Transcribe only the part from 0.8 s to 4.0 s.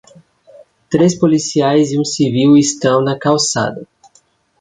Três policiais e um civil estão na calçada.